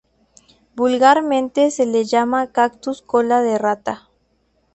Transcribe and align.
Vulgarmente 0.75 1.69
se 1.69 1.85
le 1.85 2.05
llama 2.05 2.51
cactus 2.51 3.03
cola 3.03 3.41
de 3.41 3.59
rata. 3.59 4.09